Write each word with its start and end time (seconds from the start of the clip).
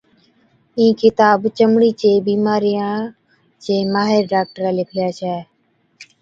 ها 0.77 0.85
ڪِتاب 0.99 1.39
چمڙِي 1.57 1.91
چي 2.01 2.11
بِيمارِيان 2.27 2.99
چي 3.63 3.75
ماهر 3.93 4.23
ڊاڪٽرَي 4.31 4.71
لِکلِي 4.77 5.09
ڇَي۔ 5.19 5.35